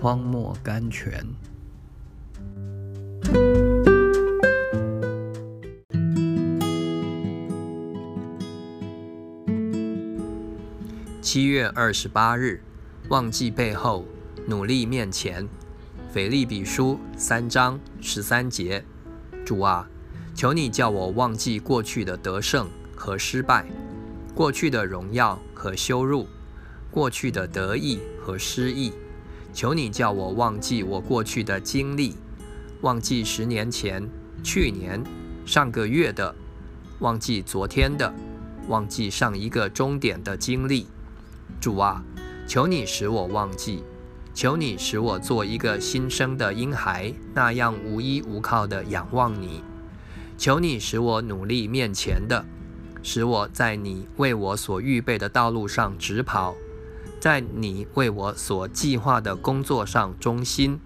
[0.00, 1.22] 荒漠甘泉。
[11.20, 12.62] 七月二十八日，
[13.10, 14.06] 忘记背后，
[14.46, 15.46] 努力面前。
[16.10, 18.82] 腓利比书三章十三节，
[19.44, 19.86] 主啊，
[20.34, 23.66] 求你叫我忘记过去的得胜和失败，
[24.34, 26.26] 过去的荣耀和羞辱，
[26.90, 28.94] 过去的得意和失意。
[29.52, 32.16] 求你叫我忘记我过去的经历，
[32.82, 34.08] 忘记十年前、
[34.42, 35.02] 去年、
[35.44, 36.34] 上个月的，
[37.00, 38.14] 忘记昨天的，
[38.68, 40.86] 忘记上一个终点的经历。
[41.60, 42.02] 主啊，
[42.46, 43.82] 求你使我忘记，
[44.32, 49.62] 求你使我做一个新生的婴孩，那样无依无靠的仰望你。
[50.38, 52.46] 求你使我努力面前的，
[53.02, 56.54] 使我在你为我所预备的道路上直跑，
[57.20, 60.80] 在你为我所计划的工作上忠心，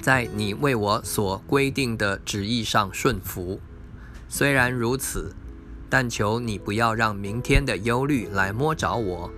[0.00, 3.60] 在你为我所规定的旨意上顺服。
[4.26, 5.36] 虽然如此，
[5.90, 9.30] 但求你不要让明天的忧虑来摸着我。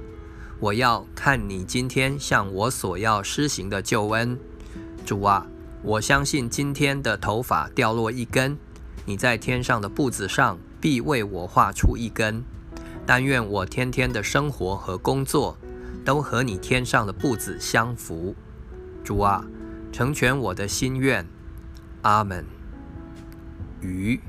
[0.60, 4.38] 我要看你今天向我所要施行的救恩，
[5.04, 5.44] 主啊，
[5.82, 8.56] 我相信今天的头发掉落一根，
[9.04, 12.44] 你在天上的步子上必为我画出一根。
[13.04, 15.58] 但愿我天天的生活和工作
[16.06, 18.34] 都和你天上的步子相符。
[19.02, 19.44] 主啊，
[19.92, 21.26] 成全我的心愿。
[22.02, 22.46] 阿门。
[23.80, 24.20] 鱼。